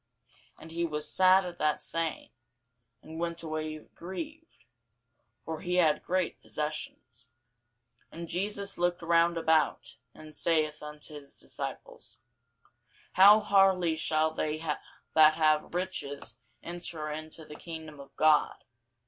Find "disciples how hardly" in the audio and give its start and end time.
11.39-13.95